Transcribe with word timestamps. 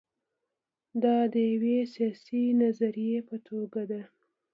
دا 1.03 1.17
د 1.33 1.35
یوې 1.53 1.77
سیاسي 1.93 2.43
نظریې 2.61 3.19
په 3.29 3.35
توګه 3.47 3.81
ده. 3.91 4.01